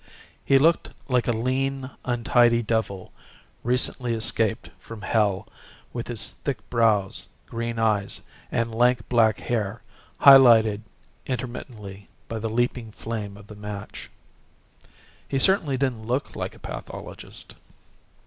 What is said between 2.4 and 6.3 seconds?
devil recently escaped from hell with